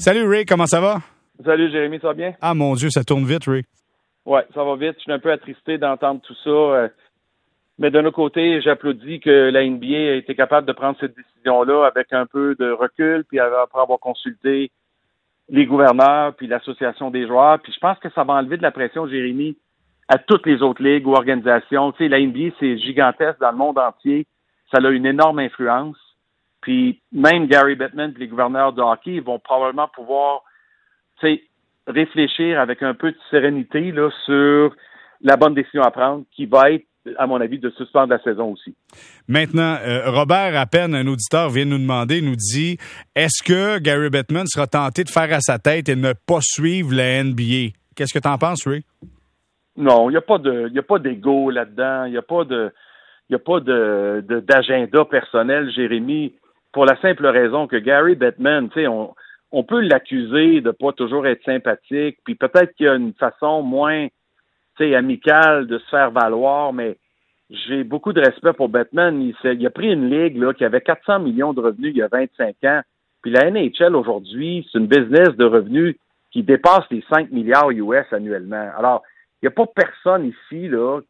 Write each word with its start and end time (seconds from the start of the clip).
Salut 0.00 0.28
Ray, 0.28 0.44
comment 0.44 0.66
ça 0.66 0.80
va? 0.80 0.98
Salut 1.44 1.72
Jérémy, 1.72 1.98
ça 1.98 2.06
va 2.06 2.14
bien? 2.14 2.32
Ah 2.40 2.54
mon 2.54 2.74
Dieu, 2.74 2.88
ça 2.88 3.02
tourne 3.02 3.24
vite, 3.24 3.46
Ray. 3.46 3.64
Ouais, 4.24 4.46
ça 4.54 4.62
va 4.62 4.76
vite. 4.76 4.94
Je 4.98 5.02
suis 5.02 5.12
un 5.12 5.18
peu 5.18 5.32
attristé 5.32 5.76
d'entendre 5.76 6.20
tout 6.20 6.36
ça. 6.44 6.50
Euh, 6.50 6.88
mais 7.80 7.90
d'un 7.90 8.04
autre 8.04 8.14
côté, 8.14 8.60
j'applaudis 8.60 9.18
que 9.18 9.50
la 9.50 9.68
NBA 9.68 9.86
ait 9.86 10.18
été 10.18 10.36
capable 10.36 10.68
de 10.68 10.72
prendre 10.72 10.96
cette 11.00 11.16
décision-là 11.16 11.84
avec 11.84 12.12
un 12.12 12.26
peu 12.26 12.54
de 12.54 12.70
recul, 12.70 13.24
puis 13.24 13.40
après 13.40 13.80
avoir 13.80 13.98
consulté 13.98 14.70
les 15.48 15.66
gouverneurs, 15.66 16.32
puis 16.36 16.46
l'association 16.46 17.10
des 17.10 17.26
joueurs. 17.26 17.58
Puis 17.58 17.72
je 17.72 17.80
pense 17.80 17.98
que 17.98 18.10
ça 18.10 18.22
va 18.22 18.34
enlever 18.34 18.56
de 18.56 18.62
la 18.62 18.70
pression, 18.70 19.08
Jérémy, 19.08 19.56
à 20.06 20.18
toutes 20.18 20.46
les 20.46 20.62
autres 20.62 20.82
ligues 20.82 21.08
ou 21.08 21.14
organisations. 21.14 21.90
Tu 21.90 22.04
sais, 22.04 22.08
la 22.08 22.20
NBA, 22.20 22.54
c'est 22.60 22.78
gigantesque 22.78 23.40
dans 23.40 23.50
le 23.50 23.56
monde 23.56 23.78
entier. 23.78 24.28
Ça 24.72 24.78
a 24.80 24.90
une 24.90 25.06
énorme 25.06 25.40
influence. 25.40 25.96
Puis 26.68 27.00
même 27.12 27.46
Gary 27.46 27.76
Bettman 27.76 28.12
et 28.14 28.18
les 28.18 28.28
gouverneurs 28.28 28.74
de 28.74 28.82
hockey 28.82 29.20
vont 29.20 29.38
probablement 29.38 29.88
pouvoir 29.88 30.42
réfléchir 31.86 32.60
avec 32.60 32.82
un 32.82 32.92
peu 32.92 33.10
de 33.10 33.16
sérénité 33.30 33.90
là, 33.90 34.10
sur 34.26 34.76
la 35.22 35.38
bonne 35.38 35.54
décision 35.54 35.80
à 35.80 35.90
prendre, 35.90 36.24
qui 36.30 36.44
va 36.44 36.72
être, 36.72 36.84
à 37.16 37.26
mon 37.26 37.40
avis, 37.40 37.58
de 37.58 37.70
suspendre 37.70 38.10
la 38.10 38.22
saison 38.22 38.52
aussi. 38.52 38.76
Maintenant, 39.28 39.78
euh, 39.80 40.10
Robert, 40.10 40.60
à 40.60 40.66
peine 40.66 40.94
un 40.94 41.06
auditeur 41.06 41.48
vient 41.48 41.64
nous 41.64 41.78
demander, 41.78 42.20
nous 42.20 42.36
dit, 42.36 42.76
est-ce 43.16 43.42
que 43.42 43.78
Gary 43.78 44.10
Bettman 44.10 44.46
sera 44.46 44.66
tenté 44.66 45.04
de 45.04 45.08
faire 45.08 45.32
à 45.32 45.40
sa 45.40 45.58
tête 45.58 45.88
et 45.88 45.96
ne 45.96 46.12
pas 46.12 46.40
suivre 46.42 46.94
la 46.94 47.24
NBA? 47.24 47.72
Qu'est-ce 47.96 48.12
que 48.12 48.22
tu 48.22 48.28
en 48.28 48.36
penses, 48.36 48.66
Ray? 48.66 48.84
Non, 49.78 50.10
il 50.10 50.12
n'y 50.12 50.18
a 50.18 50.20
pas 50.20 50.36
de, 50.36 50.70
a 50.78 50.82
pas 50.82 50.98
d'ego 50.98 51.48
là-dedans. 51.48 52.04
Il 52.04 52.10
n'y 52.10 52.18
a 52.18 52.22
pas 52.22 52.44
de, 52.44 52.70
il 53.30 53.36
a 53.36 53.38
pas 53.38 53.60
de, 53.60 54.22
d'agenda 54.46 55.06
personnel, 55.06 55.72
Jérémy 55.74 56.34
pour 56.72 56.84
la 56.84 57.00
simple 57.00 57.26
raison 57.26 57.66
que 57.66 57.76
Gary 57.76 58.14
Bettman, 58.14 58.68
tu 58.68 58.80
sais, 58.80 58.86
on, 58.86 59.14
on 59.52 59.64
peut 59.64 59.80
l'accuser 59.80 60.60
de 60.60 60.70
pas 60.70 60.92
toujours 60.92 61.26
être 61.26 61.44
sympathique, 61.44 62.18
puis 62.24 62.34
peut-être 62.34 62.74
qu'il 62.74 62.86
y 62.86 62.88
a 62.88 62.94
une 62.94 63.14
façon 63.14 63.62
moins, 63.62 64.08
tu 64.76 64.84
sais, 64.84 64.94
amicale 64.94 65.66
de 65.66 65.78
se 65.78 65.88
faire 65.88 66.10
valoir, 66.10 66.72
mais 66.72 66.98
j'ai 67.50 67.82
beaucoup 67.84 68.12
de 68.12 68.20
respect 68.20 68.52
pour 68.52 68.68
Bettman. 68.68 69.22
Il, 69.22 69.34
il, 69.44 69.66
a 69.66 69.70
pris 69.70 69.90
une 69.90 70.10
ligue 70.10 70.36
là, 70.36 70.52
qui 70.52 70.64
avait 70.64 70.82
400 70.82 71.20
millions 71.20 71.54
de 71.54 71.60
revenus 71.60 71.92
il 71.94 71.98
y 71.98 72.02
a 72.02 72.08
25 72.08 72.56
ans. 72.64 72.82
Puis 73.22 73.30
la 73.30 73.50
NHL 73.50 73.96
aujourd'hui, 73.96 74.68
c'est 74.70 74.78
une 74.78 74.86
business 74.86 75.30
de 75.30 75.44
revenus 75.44 75.96
qui 76.30 76.42
dépasse 76.42 76.84
les 76.90 77.02
5 77.10 77.30
milliards 77.30 77.70
US 77.70 78.04
annuellement. 78.12 78.70
Alors, 78.76 79.02
il 79.40 79.46
n'y 79.46 79.48
a 79.48 79.52
pas 79.52 79.66
personne 79.66 80.26
ici 80.26 80.68
là, 80.68 81.00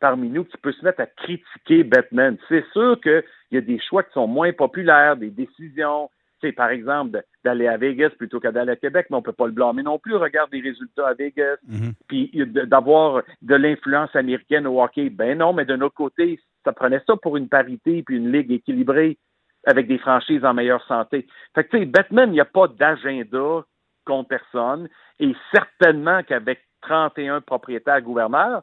parmi 0.00 0.28
nous 0.28 0.44
qui 0.44 0.56
peut 0.56 0.72
se 0.72 0.84
mettre 0.84 1.00
à 1.00 1.06
critiquer 1.06 1.84
Batman. 1.84 2.36
C'est 2.48 2.64
sûr 2.72 2.98
qu'il 3.00 3.22
y 3.52 3.56
a 3.56 3.60
des 3.60 3.78
choix 3.80 4.02
qui 4.02 4.12
sont 4.12 4.26
moins 4.26 4.52
populaires, 4.52 5.16
des 5.16 5.30
décisions. 5.30 6.10
C'est 6.40 6.52
par 6.52 6.70
exemple 6.70 7.22
d'aller 7.44 7.68
à 7.68 7.76
Vegas 7.76 8.10
plutôt 8.16 8.40
que 8.40 8.48
d'aller 8.48 8.72
à 8.72 8.76
Québec, 8.76 9.06
mais 9.10 9.16
on 9.16 9.22
peut 9.22 9.32
pas 9.32 9.46
le 9.46 9.52
blâmer 9.52 9.82
non 9.82 9.98
plus. 9.98 10.16
Regarde 10.16 10.50
les 10.52 10.62
résultats 10.62 11.08
à 11.08 11.14
Vegas, 11.14 11.56
mm-hmm. 11.68 11.92
puis 12.08 12.32
d'avoir 12.66 13.22
de 13.42 13.54
l'influence 13.54 14.14
américaine 14.16 14.66
au 14.66 14.82
hockey. 14.82 15.10
Ben 15.10 15.36
non, 15.36 15.52
mais 15.52 15.66
d'un 15.66 15.82
autre 15.82 15.94
côté, 15.94 16.40
ça 16.64 16.72
prenait 16.72 17.02
ça 17.06 17.16
pour 17.16 17.36
une 17.36 17.48
parité 17.48 18.02
puis 18.02 18.16
une 18.16 18.32
ligue 18.32 18.50
équilibrée 18.50 19.18
avec 19.66 19.86
des 19.86 19.98
franchises 19.98 20.44
en 20.44 20.54
meilleure 20.54 20.84
santé. 20.86 21.26
Fait 21.54 21.64
que 21.64 21.70
tu 21.70 21.78
sais, 21.78 21.84
Batman, 21.84 22.30
il 22.30 22.34
n'y 22.34 22.40
a 22.40 22.46
pas 22.46 22.68
d'agenda 22.68 23.64
contre 24.06 24.28
personne, 24.28 24.88
et 25.18 25.34
certainement 25.52 26.22
qu'avec 26.22 26.60
31 26.82 27.42
propriétaires 27.42 28.00
gouverneurs, 28.00 28.62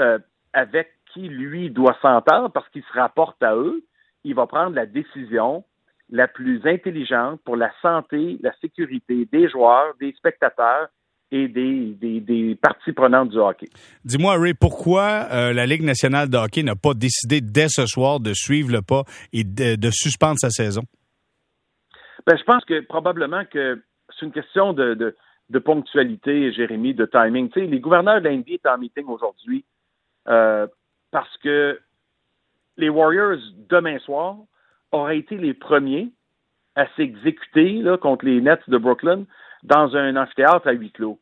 euh, 0.00 0.18
avec 0.52 0.88
qui 1.12 1.28
lui 1.28 1.70
doit 1.70 1.96
s'entendre 2.02 2.50
parce 2.50 2.68
qu'il 2.70 2.82
se 2.82 2.98
rapporte 2.98 3.42
à 3.42 3.54
eux, 3.54 3.84
il 4.24 4.34
va 4.34 4.46
prendre 4.46 4.74
la 4.74 4.86
décision 4.86 5.64
la 6.10 6.28
plus 6.28 6.60
intelligente 6.66 7.40
pour 7.44 7.56
la 7.56 7.72
santé, 7.80 8.38
la 8.42 8.52
sécurité 8.60 9.26
des 9.32 9.48
joueurs, 9.48 9.94
des 10.00 10.12
spectateurs 10.12 10.88
et 11.30 11.48
des, 11.48 11.96
des, 11.98 12.58
parties 12.60 12.92
prenantes 12.92 13.30
du 13.30 13.38
hockey. 13.38 13.66
Dis-moi, 14.04 14.38
Ray, 14.38 14.52
pourquoi 14.52 15.28
euh, 15.32 15.54
la 15.54 15.64
Ligue 15.64 15.82
nationale 15.82 16.28
de 16.28 16.36
hockey 16.36 16.62
n'a 16.62 16.76
pas 16.76 16.92
décidé 16.92 17.40
dès 17.40 17.68
ce 17.68 17.86
soir 17.86 18.20
de 18.20 18.34
suivre 18.34 18.70
le 18.70 18.82
pas 18.82 19.04
et 19.32 19.42
de, 19.42 19.90
suspendre 19.90 20.36
sa 20.38 20.50
saison? 20.50 20.82
Ben, 22.26 22.36
je 22.36 22.44
pense 22.44 22.64
que 22.66 22.80
probablement 22.80 23.44
que 23.46 23.82
c'est 24.10 24.26
une 24.26 24.32
question 24.32 24.74
de, 24.74 25.16
de, 25.48 25.58
ponctualité, 25.58 26.52
Jérémy, 26.52 26.92
de 26.92 27.06
timing. 27.06 27.48
Tu 27.48 27.60
sais, 27.60 27.66
les 27.66 27.80
gouverneurs 27.80 28.20
de 28.20 28.28
l'Indie 28.28 28.54
étaient 28.54 28.68
en 28.68 28.78
meeting 28.78 29.06
aujourd'hui 29.06 29.64
euh, 30.28 30.66
parce 31.10 31.36
que 31.38 31.80
les 32.76 32.88
Warriors, 32.88 33.40
demain 33.68 33.98
soir, 33.98 34.36
auraient 34.92 35.18
été 35.18 35.36
les 35.36 35.54
premiers 35.54 36.10
à 36.74 36.86
s'exécuter 36.96 37.82
contre 38.00 38.24
les 38.24 38.40
Nets 38.40 38.68
de 38.68 38.78
Brooklyn 38.78 39.24
dans 39.62 39.94
un 39.96 40.16
amphithéâtre 40.16 40.66
à 40.66 40.72
huis 40.72 40.90
clos. 40.90 41.18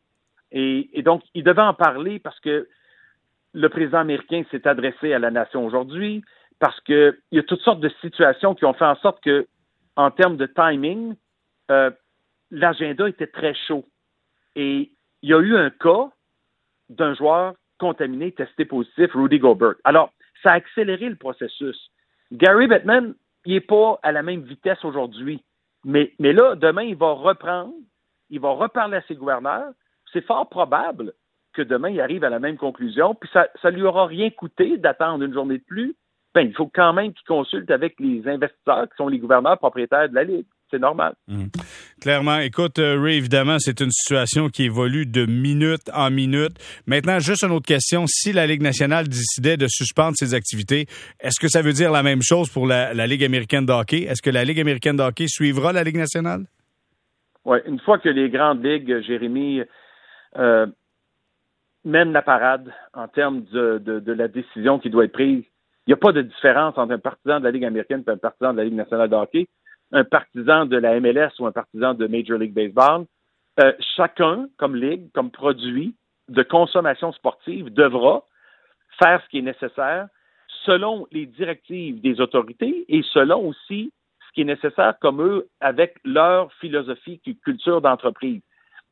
Et, 0.51 1.01
donc, 1.03 1.23
ils 1.33 1.43
devaient 1.43 1.61
en 1.61 1.73
parler 1.73 2.19
parce 2.19 2.39
que 2.39 2.67
le 3.53 3.69
président 3.69 3.99
américain 3.99 4.43
s'est 4.51 4.67
adressé 4.67 5.13
à 5.13 5.19
la 5.19 5.31
nation 5.31 5.65
aujourd'hui, 5.65 6.23
parce 6.59 6.79
qu'il 6.81 7.17
y 7.31 7.39
a 7.39 7.43
toutes 7.43 7.61
sortes 7.61 7.79
de 7.79 7.91
situations 8.01 8.55
qui 8.55 8.65
ont 8.65 8.73
fait 8.73 8.85
en 8.85 8.95
sorte 8.97 9.21
que, 9.23 9.47
en 9.95 10.11
termes 10.11 10.37
de 10.37 10.45
timing, 10.45 11.15
euh, 11.69 11.91
l'agenda 12.49 13.07
était 13.07 13.27
très 13.27 13.53
chaud. 13.67 13.85
Et 14.55 14.91
il 15.21 15.29
y 15.29 15.33
a 15.33 15.39
eu 15.39 15.55
un 15.55 15.69
cas 15.69 16.09
d'un 16.89 17.13
joueur 17.13 17.55
contaminé, 17.81 18.31
testé 18.31 18.63
positif, 18.63 19.11
Rudy 19.13 19.39
Gobert. 19.39 19.73
Alors, 19.83 20.13
ça 20.43 20.51
a 20.51 20.53
accéléré 20.53 21.09
le 21.09 21.15
processus. 21.15 21.89
Gary 22.31 22.67
Bettman, 22.67 23.15
il 23.45 23.53
n'est 23.53 23.59
pas 23.59 23.99
à 24.03 24.11
la 24.11 24.21
même 24.21 24.41
vitesse 24.41 24.85
aujourd'hui. 24.85 25.43
Mais, 25.83 26.13
mais 26.19 26.31
là, 26.31 26.55
demain, 26.55 26.83
il 26.83 26.95
va 26.95 27.11
reprendre, 27.13 27.73
il 28.29 28.39
va 28.39 28.51
reparler 28.51 28.97
à 28.97 29.01
ses 29.07 29.15
gouverneurs. 29.15 29.71
C'est 30.13 30.23
fort 30.23 30.47
probable 30.47 31.13
que 31.53 31.63
demain, 31.63 31.89
il 31.89 31.99
arrive 31.99 32.23
à 32.23 32.29
la 32.29 32.39
même 32.39 32.57
conclusion, 32.57 33.15
puis 33.15 33.29
ça 33.33 33.49
ne 33.65 33.69
lui 33.71 33.83
aura 33.83 34.05
rien 34.05 34.29
coûté 34.29 34.77
d'attendre 34.77 35.23
une 35.23 35.33
journée 35.33 35.57
de 35.57 35.63
plus. 35.63 35.95
Ben, 36.35 36.41
il 36.41 36.53
faut 36.53 36.71
quand 36.73 36.93
même 36.93 37.13
qu'il 37.13 37.27
consulte 37.27 37.71
avec 37.71 37.99
les 37.99 38.25
investisseurs 38.27 38.87
qui 38.89 38.95
sont 38.95 39.07
les 39.07 39.17
gouverneurs 39.17 39.57
propriétaires 39.57 40.07
de 40.07 40.15
la 40.15 40.23
Ligue 40.23 40.45
c'est 40.71 40.79
normal. 40.79 41.13
Mmh. 41.27 41.45
Clairement. 42.01 42.39
Écoute, 42.39 42.79
euh, 42.79 42.99
Ray, 42.99 43.17
évidemment, 43.17 43.57
c'est 43.59 43.79
une 43.81 43.91
situation 43.91 44.49
qui 44.49 44.63
évolue 44.63 45.05
de 45.05 45.25
minute 45.25 45.89
en 45.93 46.09
minute. 46.09 46.57
Maintenant, 46.87 47.19
juste 47.19 47.43
une 47.43 47.51
autre 47.51 47.67
question. 47.67 48.05
Si 48.07 48.33
la 48.33 48.47
Ligue 48.47 48.61
nationale 48.61 49.07
décidait 49.07 49.57
de 49.57 49.67
suspendre 49.67 50.15
ses 50.15 50.33
activités, 50.33 50.87
est-ce 51.19 51.39
que 51.39 51.47
ça 51.47 51.61
veut 51.61 51.73
dire 51.73 51.91
la 51.91 52.01
même 52.01 52.21
chose 52.21 52.49
pour 52.49 52.65
la, 52.65 52.93
Ligue 53.05 53.23
américaine 53.23 53.65
de 53.65 53.73
hockey? 53.73 54.03
Est-ce 54.03 54.21
que 54.21 54.29
la 54.29 54.43
Ligue 54.43 54.59
américaine 54.59 54.95
de 54.95 55.03
hockey 55.03 55.27
suivra 55.27 55.73
la 55.73 55.83
Ligue 55.83 55.97
nationale? 55.97 56.45
Oui, 57.45 57.57
une 57.65 57.79
fois 57.79 57.97
que 57.97 58.09
les 58.09 58.29
grandes 58.29 58.63
ligues, 58.63 59.01
Jérémy, 59.01 59.61
euh, 60.37 60.65
mènent 61.83 62.13
la 62.13 62.21
parade 62.21 62.71
en 62.93 63.07
termes 63.07 63.43
de, 63.51 63.79
de, 63.79 64.11
la 64.13 64.27
décision 64.27 64.79
qui 64.79 64.89
doit 64.89 65.05
être 65.05 65.11
prise, 65.11 65.43
il 65.87 65.89
n'y 65.89 65.93
a 65.93 65.97
pas 65.97 66.11
de 66.11 66.21
différence 66.21 66.77
entre 66.77 66.93
un 66.93 66.99
partisan 66.99 67.39
de 67.39 67.45
la 67.45 67.51
Ligue 67.51 67.65
américaine 67.65 68.03
et 68.07 68.11
un 68.11 68.17
partisan 68.17 68.53
de 68.53 68.57
la 68.57 68.63
Ligue 68.63 68.75
nationale 68.75 69.09
de 69.09 69.15
hockey 69.15 69.47
un 69.91 70.03
partisan 70.03 70.65
de 70.65 70.77
la 70.77 70.99
MLS 70.99 71.31
ou 71.39 71.45
un 71.45 71.51
partisan 71.51 71.93
de 71.93 72.07
Major 72.07 72.37
League 72.37 72.53
Baseball, 72.53 73.05
euh, 73.59 73.73
chacun, 73.95 74.47
comme 74.57 74.75
ligue, 74.75 75.11
comme 75.13 75.31
produit 75.31 75.95
de 76.29 76.43
consommation 76.43 77.11
sportive, 77.11 77.71
devra 77.73 78.23
faire 78.99 79.21
ce 79.23 79.29
qui 79.29 79.39
est 79.39 79.43
nécessaire 79.43 80.07
selon 80.65 81.07
les 81.11 81.25
directives 81.25 82.01
des 82.01 82.21
autorités 82.21 82.85
et 82.87 83.01
selon 83.13 83.47
aussi 83.47 83.91
ce 84.27 84.33
qui 84.33 84.41
est 84.41 84.45
nécessaire 84.45 84.97
comme 85.01 85.21
eux 85.21 85.47
avec 85.59 85.95
leur 86.05 86.53
philosophie 86.53 87.19
et 87.25 87.35
culture 87.35 87.81
d'entreprise. 87.81 88.41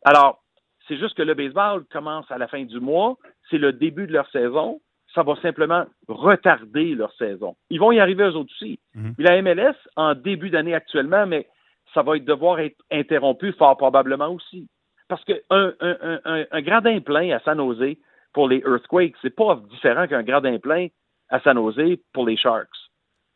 Alors, 0.03 0.43
c'est 0.87 0.97
juste 0.97 1.15
que 1.15 1.21
le 1.21 1.35
baseball 1.35 1.85
commence 1.91 2.29
à 2.31 2.37
la 2.37 2.47
fin 2.47 2.63
du 2.63 2.79
mois, 2.79 3.17
c'est 3.49 3.57
le 3.57 3.71
début 3.71 4.07
de 4.07 4.13
leur 4.13 4.29
saison, 4.31 4.81
ça 5.13 5.23
va 5.23 5.35
simplement 5.41 5.85
retarder 6.07 6.95
leur 6.95 7.13
saison. 7.13 7.55
Ils 7.69 7.79
vont 7.79 7.91
y 7.91 7.99
arriver 7.99 8.23
eux 8.23 8.35
autres 8.35 8.53
aussi. 8.53 8.79
Mhm. 8.95 9.15
la 9.17 9.41
MLS, 9.41 9.75
en 9.95 10.13
début 10.13 10.49
d'année 10.49 10.75
actuellement, 10.75 11.25
mais 11.25 11.47
ça 11.93 12.03
va 12.03 12.17
devoir 12.19 12.59
être 12.59 12.77
interrompu 12.91 13.51
fort 13.53 13.77
probablement 13.77 14.29
aussi. 14.29 14.67
Parce 15.07 15.23
qu'un 15.23 15.39
un, 15.49 15.73
un, 15.81 16.45
un, 16.51 16.61
gradin 16.61 16.99
plein 16.99 17.31
à 17.31 17.39
San 17.39 17.57
Jose 17.57 17.95
pour 18.33 18.47
les 18.47 18.59
Earthquakes, 18.59 19.15
c'est 19.21 19.35
pas 19.35 19.59
différent 19.71 20.07
qu'un 20.07 20.21
gradin 20.21 20.59
plein 20.59 20.87
à 21.29 21.39
San 21.39 21.57
Jose 21.57 21.97
pour 22.13 22.27
les 22.27 22.37
Sharks. 22.37 22.69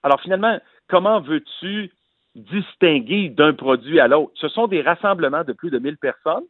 Alors 0.03 0.21
finalement, 0.21 0.59
comment 0.87 1.19
veux-tu 1.21 1.91
distinguer 2.35 3.29
d'un 3.29 3.53
produit 3.53 3.99
à 3.99 4.07
l'autre? 4.07 4.33
Ce 4.35 4.49
sont 4.49 4.67
des 4.67 4.81
rassemblements 4.81 5.43
de 5.43 5.53
plus 5.53 5.71
de 5.71 5.79
1000 5.79 5.97
personnes 5.97 6.45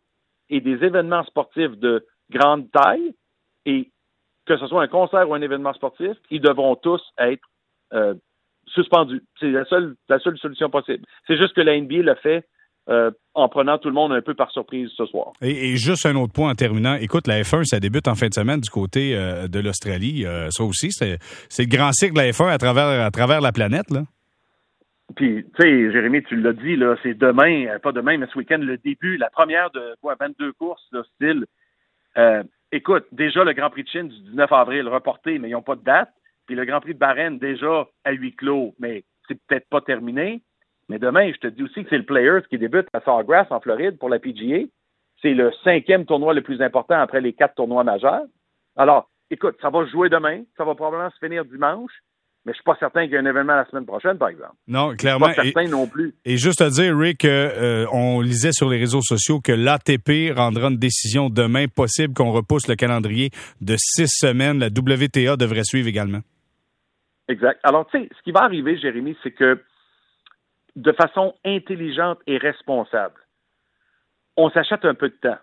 et 0.50 0.60
des 0.60 0.84
événements 0.84 1.24
sportifs 1.24 1.78
de 1.78 2.06
grande 2.30 2.70
taille 2.72 3.14
et 3.66 3.93
que 4.46 4.58
ce 4.58 4.68
soit 4.68 4.84
un 4.84 4.88
concert 4.88 5.30
ou 5.30 5.34
un 5.34 5.42
événement 5.42 5.74
sportif, 5.74 6.12
ils 6.30 6.42
devront 6.42 6.76
tous 6.76 7.02
être 7.18 7.44
euh, 7.94 8.14
suspendus. 8.68 9.22
C'est 9.40 9.52
la 9.52 9.66
seule, 9.66 9.96
la 10.10 10.20
seule 10.20 10.38
solution 10.38 10.70
possible. 10.70 11.06
C'est 11.28 11.38
juste 11.38 11.54
que 11.54 11.62
la 11.62 11.80
NBA 11.80 11.98
le 11.98 12.16
fait 12.16 12.46
euh, 12.90 13.12
en 13.34 13.48
prenant 13.48 13.78
tout 13.78 13.88
le 13.88 13.94
monde 13.94 14.12
un 14.12 14.22
peu 14.22 14.34
par 14.34 14.52
surprise 14.52 14.90
ce 14.98 15.06
soir. 15.06 15.32
Et, 15.42 15.78
juste 15.78 16.06
un 16.06 16.16
autre 16.16 16.34
point 16.34 16.52
en 16.52 16.56
terminant. 16.56 16.96
Écoute, 16.96 17.28
la 17.28 17.42
F1, 17.42 17.64
ça 17.64 17.80
débute 17.80 18.08
en 18.08 18.16
fin 18.16 18.28
de 18.28 18.34
semaine 18.34 18.60
du 18.60 18.70
côté 18.70 19.16
euh, 19.16 19.48
de 19.48 19.60
l'Australie. 19.60 20.26
ça 20.50 20.64
aussi, 20.64 20.92
c'est 20.92 21.18
le 21.60 21.70
grand 21.70 21.94
cycle 21.94 22.14
de 22.14 22.20
la 22.20 22.32
F1 22.32 22.50
à 22.50 22.58
travers, 22.58 23.06
à 23.06 23.12
travers 23.12 23.42
la 23.42 23.52
planète. 23.52 23.90
Là. 23.90 24.02
puis, 25.16 25.44
tu 25.44 25.62
sais, 25.62 25.92
Jérémy, 25.92 26.24
tu 26.24 26.36
l'as 26.36 26.54
dit, 26.54 26.76
là, 26.76 26.96
c'est 27.04 27.18
demain, 27.18 27.78
pas 27.82 27.94
demain, 27.94 28.18
mais 28.18 28.28
ce 28.34 28.38
week-end, 28.38 28.60
le 28.60 28.78
début, 28.78 29.18
la 29.18 29.30
première 29.30 29.72
de 29.72 29.96
quoi, 30.02 30.16
22 30.20 30.52
courses, 30.54 30.86
là, 30.92 31.04
style. 31.16 31.46
Écoute, 32.76 33.06
déjà 33.12 33.44
le 33.44 33.54
Grand 33.54 33.70
Prix 33.70 33.84
de 33.84 33.88
Chine 33.88 34.08
du 34.08 34.20
19 34.32 34.52
avril 34.52 34.88
reporté, 34.88 35.38
mais 35.38 35.48
ils 35.48 35.52
n'ont 35.52 35.62
pas 35.62 35.76
de 35.76 35.84
date. 35.84 36.10
Puis 36.48 36.56
le 36.56 36.66
Grand 36.66 36.82
Prix 36.82 36.96
de 36.96 37.00
Bahreïn 37.00 37.38
déjà 37.38 37.88
à 38.04 38.12
huis 38.14 38.34
clos, 38.34 38.74
mais 38.80 39.04
c'est 39.28 39.40
peut-être 39.46 39.70
pas 39.70 39.80
terminé. 39.80 40.42
Mais 40.90 40.98
demain, 40.98 41.32
je 41.32 41.38
te 41.38 41.46
dis 41.46 41.62
aussi 41.62 41.84
que 41.84 41.90
c'est 41.92 42.00
le 42.00 42.04
Players 42.04 42.42
qui 42.50 42.58
débute 42.58 42.88
à 42.94 43.00
Sawgrass 43.02 43.46
en 43.52 43.60
Floride 43.60 44.00
pour 44.00 44.10
la 44.10 44.18
PGA. 44.18 44.66
C'est 45.22 45.36
le 45.36 45.52
cinquième 45.64 46.08
tournoi 46.08 46.34
le 46.34 46.42
plus 46.42 46.64
important 46.64 47.00
après 47.00 47.22
les 47.22 47.34
quatre 47.34 47.54
tournois 47.54 47.84
majeurs. 47.84 48.26
Alors, 48.76 49.08
écoute, 49.30 49.56
ça 49.62 49.70
va 49.70 49.86
jouer 49.86 50.10
demain, 50.10 50.42
ça 50.58 50.66
va 50.66 50.74
probablement 50.74 51.12
se 51.12 51.24
finir 51.24 51.46
dimanche. 51.46 51.94
Mais 52.46 52.52
je 52.52 52.56
suis 52.56 52.64
pas 52.64 52.76
certain 52.78 53.04
qu'il 53.04 53.12
y 53.12 53.16
ait 53.16 53.20
un 53.20 53.26
événement 53.26 53.56
la 53.56 53.66
semaine 53.66 53.86
prochaine, 53.86 54.18
par 54.18 54.28
exemple. 54.28 54.56
Non, 54.68 54.96
clairement. 54.96 55.28
Je 55.28 55.42
suis 55.42 55.54
pas 55.54 55.62
certain 55.62 55.72
non 55.72 55.88
plus. 55.88 56.14
Et 56.26 56.36
juste 56.36 56.60
à 56.62 56.70
dire, 56.70 56.98
Rick, 56.98 57.24
euh, 57.24 57.86
on 57.94 58.20
lisait 58.20 58.52
sur 58.52 58.70
les 58.70 58.78
réseaux 58.78 59.02
sociaux 59.02 59.40
que 59.40 59.54
l'ATP 59.54 60.36
rendra 60.36 60.68
une 60.68 60.78
décision 60.78 61.30
demain 61.30 61.68
possible 61.68 62.14
qu'on 62.14 62.32
repousse 62.32 62.68
le 62.68 62.76
calendrier 62.76 63.30
de 63.62 63.76
six 63.78 64.10
semaines. 64.10 64.60
La 64.60 64.68
WTA 64.68 65.38
devrait 65.38 65.64
suivre 65.64 65.88
également. 65.88 66.20
Exact. 67.30 67.62
Alors, 67.64 67.88
tu 67.88 67.98
sais, 67.98 68.10
ce 68.18 68.22
qui 68.24 68.32
va 68.32 68.42
arriver, 68.42 68.78
Jérémy, 68.78 69.16
c'est 69.24 69.32
que 69.32 69.64
de 70.76 70.92
façon 70.92 71.36
intelligente 71.46 72.20
et 72.28 72.38
responsable, 72.38 73.22
on 74.36 74.50
s'achète 74.50 74.84
un 74.84 74.96
peu 74.96 75.10
de 75.10 75.16
temps. 75.16 75.38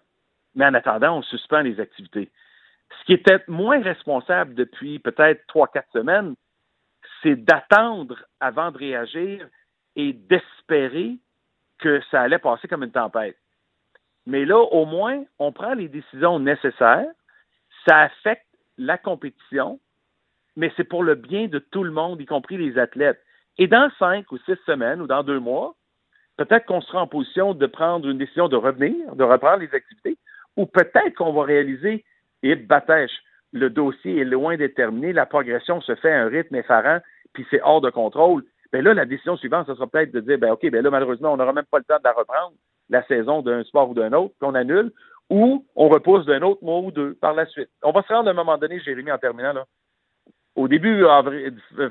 Mais 0.54 0.66
en 0.66 0.74
attendant, 0.74 1.18
on 1.18 1.22
suspend 1.22 1.60
les 1.60 1.80
activités. 1.80 2.28
Ce 3.00 3.04
qui 3.06 3.12
était 3.14 3.42
moins 3.48 3.80
responsable 3.80 4.54
depuis 4.54 4.98
peut-être 4.98 5.46
trois, 5.46 5.68
quatre 5.68 5.90
semaines, 5.92 6.34
c'est 7.22 7.36
d'attendre 7.36 8.24
avant 8.40 8.70
de 8.70 8.78
réagir 8.78 9.46
et 9.96 10.12
d'espérer 10.12 11.18
que 11.78 12.00
ça 12.10 12.22
allait 12.22 12.38
passer 12.38 12.68
comme 12.68 12.84
une 12.84 12.92
tempête. 12.92 13.36
Mais 14.26 14.44
là, 14.44 14.58
au 14.58 14.84
moins, 14.84 15.24
on 15.38 15.52
prend 15.52 15.74
les 15.74 15.88
décisions 15.88 16.38
nécessaires. 16.38 17.10
Ça 17.86 17.98
affecte 18.00 18.46
la 18.78 18.98
compétition, 18.98 19.80
mais 20.56 20.72
c'est 20.76 20.84
pour 20.84 21.02
le 21.02 21.14
bien 21.14 21.48
de 21.48 21.58
tout 21.58 21.84
le 21.84 21.90
monde, 21.90 22.20
y 22.20 22.26
compris 22.26 22.56
les 22.56 22.78
athlètes. 22.78 23.22
Et 23.58 23.66
dans 23.66 23.90
cinq 23.98 24.30
ou 24.32 24.38
six 24.38 24.56
semaines 24.66 25.00
ou 25.00 25.06
dans 25.06 25.22
deux 25.22 25.40
mois, 25.40 25.74
peut-être 26.36 26.66
qu'on 26.66 26.80
sera 26.80 27.02
en 27.02 27.06
position 27.06 27.54
de 27.54 27.66
prendre 27.66 28.08
une 28.08 28.18
décision 28.18 28.48
de 28.48 28.56
revenir, 28.56 29.14
de 29.16 29.24
reprendre 29.24 29.58
les 29.58 29.74
activités, 29.74 30.16
ou 30.56 30.66
peut-être 30.66 31.14
qu'on 31.14 31.32
va 31.32 31.44
réaliser, 31.44 32.04
et 32.42 32.54
batèche, 32.54 33.12
le 33.52 33.70
dossier 33.70 34.20
est 34.20 34.24
loin 34.24 34.56
d'être 34.56 34.74
terminé, 34.74 35.12
la 35.12 35.26
progression 35.26 35.80
se 35.80 35.94
fait 35.96 36.12
à 36.12 36.22
un 36.22 36.28
rythme 36.28 36.54
effarant, 36.56 37.00
puis 37.32 37.46
c'est 37.50 37.62
hors 37.62 37.80
de 37.80 37.90
contrôle. 37.90 38.44
Bien 38.72 38.82
là, 38.82 38.94
la 38.94 39.04
décision 39.04 39.36
suivante, 39.36 39.66
ce 39.66 39.74
sera 39.74 39.86
peut-être 39.86 40.12
de 40.12 40.20
dire, 40.20 40.38
ben 40.38 40.52
OK, 40.52 40.68
ben 40.70 40.82
là, 40.82 40.90
malheureusement, 40.90 41.32
on 41.32 41.36
n'aura 41.36 41.52
même 41.52 41.64
pas 41.70 41.78
le 41.78 41.84
temps 41.84 41.98
de 41.98 42.04
la 42.04 42.12
reprendre, 42.12 42.52
la 42.88 43.04
saison 43.06 43.42
d'un 43.42 43.64
sport 43.64 43.90
ou 43.90 43.94
d'un 43.94 44.12
autre, 44.12 44.34
qu'on 44.40 44.54
annule, 44.54 44.92
ou 45.28 45.64
on 45.74 45.88
repousse 45.88 46.26
d'un 46.26 46.42
autre 46.42 46.62
mois 46.62 46.80
ou 46.80 46.90
deux 46.90 47.14
par 47.14 47.34
la 47.34 47.46
suite. 47.46 47.70
On 47.82 47.92
va 47.92 48.02
se 48.02 48.12
rendre 48.12 48.28
à 48.28 48.30
un 48.30 48.34
moment 48.34 48.58
donné, 48.58 48.80
Jérémy, 48.80 49.10
en 49.10 49.18
terminant, 49.18 49.52
là, 49.52 49.64
au 50.56 50.68
début 50.68 51.04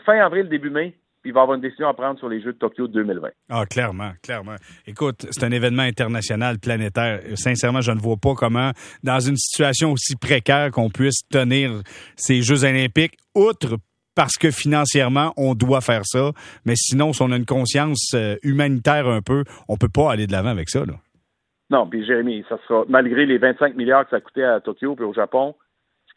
fin 0.05 0.19
avril, 0.19 0.49
début 0.49 0.69
mai, 0.69 0.93
il 1.25 1.33
va 1.33 1.41
y 1.41 1.43
avoir 1.43 1.55
une 1.55 1.61
décision 1.61 1.87
à 1.87 1.93
prendre 1.93 2.17
sur 2.17 2.29
les 2.29 2.41
Jeux 2.41 2.53
de 2.53 2.57
Tokyo 2.57 2.87
2020. 2.87 3.29
Ah, 3.49 3.65
clairement, 3.65 4.11
clairement. 4.23 4.55
Écoute, 4.87 5.25
c'est 5.31 5.43
un 5.43 5.51
événement 5.51 5.83
international, 5.83 6.59
planétaire. 6.59 7.19
Sincèrement, 7.35 7.81
je 7.81 7.91
ne 7.91 7.99
vois 7.99 8.17
pas 8.17 8.33
comment, 8.35 8.71
dans 9.03 9.19
une 9.19 9.35
situation 9.35 9.91
aussi 9.91 10.15
précaire, 10.15 10.71
qu'on 10.71 10.89
puisse 10.89 11.21
tenir 11.29 11.81
ces 12.15 12.41
Jeux 12.41 12.63
olympiques, 12.63 13.17
outre 13.35 13.77
parce 14.15 14.37
que 14.37 14.51
financièrement, 14.51 15.33
on 15.37 15.55
doit 15.55 15.81
faire 15.81 16.01
ça. 16.03 16.31
Mais 16.65 16.75
sinon, 16.75 17.13
si 17.13 17.21
on 17.21 17.31
a 17.31 17.37
une 17.37 17.45
conscience 17.45 18.11
euh, 18.15 18.35
humanitaire 18.43 19.07
un 19.07 19.21
peu, 19.21 19.43
on 19.69 19.77
peut 19.77 19.87
pas 19.87 20.11
aller 20.11 20.27
de 20.27 20.31
l'avant 20.31 20.49
avec 20.49 20.69
ça. 20.69 20.85
Là. 20.85 20.93
Non, 21.69 21.87
puis 21.87 22.05
Jérémy, 22.05 22.43
ça 22.49 22.57
sera, 22.67 22.83
malgré 22.89 23.25
les 23.25 23.37
25 23.37 23.75
milliards 23.75 24.03
que 24.05 24.09
ça 24.09 24.17
a 24.17 24.21
coûté 24.21 24.43
à 24.43 24.59
Tokyo 24.59 24.95
et 24.99 25.03
au 25.03 25.13
Japon, 25.13 25.55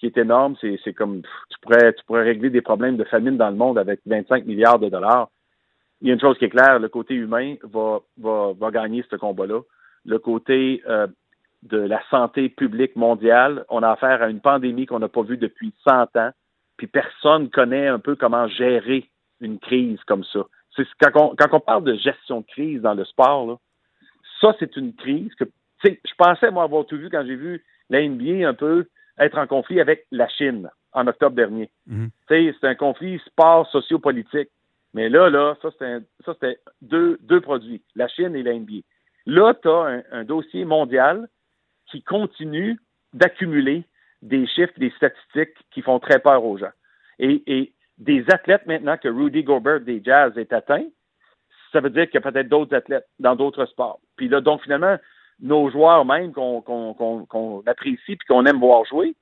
qui 0.03 0.07
est 0.07 0.19
énorme. 0.19 0.57
C'est 0.61 0.93
comme 0.95 1.23
tu 1.23 1.59
pourrais, 1.61 2.23
régler 2.23 2.51
des 2.51 2.61
problèmes 2.61 2.97
de 2.97 3.05
famine 3.05 3.37
dans 3.37 3.51
le 3.51 3.57
monde 3.57 3.79
avec 3.79 4.01
25 4.05 4.47
milliards 4.47 4.81
de 4.81 4.89
dollars. 4.89 5.29
Il 6.01 6.09
y 6.09 6.11
a 6.11 6.15
une 6.15 6.21
chose 6.21 6.37
qui 6.39 6.47
est 6.47 6.51
claire, 6.51 6.81
le 6.81 6.89
côté 6.89 7.15
humain 7.15 7.55
va, 7.63 8.71
gagner 8.73 9.05
ce 9.09 9.15
combat-là. 9.15 9.61
Le 10.05 10.19
côté 10.19 10.83
euh, 10.89 11.07
de 11.63 11.79
la 11.79 12.03
santé 12.11 12.49
publique 12.49 12.97
mondiale, 12.97 13.65
on 13.69 13.85
a 13.85 13.93
affaire 13.93 14.23
à 14.23 14.29
une 14.29 14.41
pandémie 14.41 14.87
qu'on 14.87 14.99
n'a 14.99 15.09
pas 15.09 15.23
vue 15.23 15.37
depuis 15.37 15.73
100 15.87 16.17
ans, 16.17 16.33
puis 16.77 16.89
personne 16.89 17.49
connaît 17.51 17.87
un 17.87 18.01
peu 18.01 18.17
comment 18.17 18.49
gérer 18.49 19.09
une 19.41 19.61
crise 19.61 20.01
comme 20.09 20.25
ça. 20.25 20.41
Quand 21.01 21.35
on, 21.53 21.61
parle 21.61 21.85
de 21.85 21.95
gestion 21.95 22.41
de 22.41 22.47
crise 22.47 22.81
dans 22.81 22.95
le 22.95 23.05
sport, 23.05 23.61
ça 24.41 24.57
c'est 24.59 24.77
une 24.77 24.95
crise 24.95 25.33
que 25.37 25.45
je 25.85 26.15
pensais 26.19 26.51
moi 26.51 26.65
avoir 26.65 26.87
tout 26.87 26.97
vu 26.97 27.09
quand 27.11 27.25
j'ai 27.25 27.37
vu 27.37 27.65
la 27.91 28.03
NBA 28.09 28.49
un 28.49 28.55
peu 28.55 28.87
être 29.19 29.39
en 29.39 29.47
conflit 29.47 29.81
avec 29.81 30.07
la 30.11 30.29
Chine 30.29 30.71
en 30.93 31.07
octobre 31.07 31.37
dernier. 31.37 31.71
Mhm. 31.87 32.11
C'est 32.29 32.65
un 32.65 32.75
conflit 32.75 33.19
sport 33.27 33.69
sociopolitique. 33.71 34.49
Mais 34.95 35.09
là, 35.09 35.31
là, 35.31 35.57
ça, 35.63 35.71
c'était 35.71 36.59
deux, 36.83 37.19
deux 37.23 37.41
produits, 37.41 37.83
la 37.95 38.09
Chine 38.09 38.37
et 38.37 38.43
la 38.43 38.53
NBA. 38.53 38.83
Là, 39.25 39.55
tu 39.55 39.69
as 39.69 40.03
un, 40.11 40.25
dossier 40.25 40.65
mondial 40.65 41.29
qui 41.87 42.03
continue 42.03 42.79
d'accumuler 43.15 43.85
des 44.21 44.47
chiffres, 44.47 44.73
des 44.77 44.91
statistiques 44.91 45.57
qui 45.71 45.81
font 45.81 45.99
très 45.99 46.19
peur 46.19 46.45
aux 46.45 46.59
gens. 46.59 46.73
Et, 47.19 47.43
et 47.47 47.73
des 47.99 48.25
athlètes 48.31 48.67
maintenant 48.67 48.97
que 48.97 49.09
Rudy 49.09 49.45
Gobert 49.45 49.81
des 49.81 50.03
Jazz 50.05 50.37
est 50.37 50.53
atteint, 50.53 50.85
ça 51.73 51.81
veut 51.81 51.91
dire 51.91 52.07
qu'il 52.07 52.21
y 52.21 52.27
a 52.27 52.31
peut-être 52.31 52.49
d'autres 52.49 52.77
athlètes 52.77 53.07
dans 53.19 53.35
d'autres 53.35 53.65
sports. 53.67 54.01
Puis 54.17 54.29
là, 54.29 54.41
donc 54.41 54.63
finalement, 54.63 54.99
nos 55.43 55.71
joueurs 55.71 56.05
même 56.05 56.33
qu'on 56.33 57.63
apprécie 57.67 58.13
et 58.13 58.19
qu'on 58.29 58.47
aime 58.47 58.59
voir 58.59 58.85
jouer, 58.87 59.15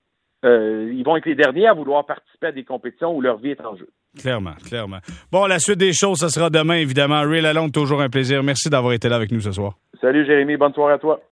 euh, 0.45 0.91
ils 0.95 1.03
vont 1.03 1.17
être 1.17 1.27
les 1.27 1.35
derniers 1.35 1.67
à 1.67 1.75
vouloir 1.75 2.07
participer 2.07 2.49
à 2.49 2.53
des 2.53 2.65
compétitions 2.65 3.15
où 3.15 3.21
leur 3.21 3.39
vie 3.39 3.51
est 3.51 3.61
en 3.61 3.77
jeu. 3.77 3.89
Clairement, 4.19 4.55
clairement. 4.67 4.99
Bon, 5.31 5.47
la 5.47 5.59
suite 5.59 5.79
des 5.79 5.93
choses, 5.93 6.19
ça 6.19 6.29
sera 6.29 6.51
demain, 6.51 6.75
évidemment. 6.75 7.23
Ray 7.23 7.43
Lalonde, 7.43 7.73
toujours 7.73 8.01
un 8.01 8.09
plaisir. 8.09 8.43
Merci 8.43 8.71
d'avoir 8.71 8.93
été 8.93 9.09
là 9.09 9.17
avec 9.17 9.31
nous 9.31 9.41
ce 9.41 9.53
soir. 9.53 9.75
Salut, 10.01 10.25
Jérémy. 10.27 10.57
Bonne 10.57 10.73
soirée 10.73 10.95
à 10.95 10.99
toi. 10.99 11.21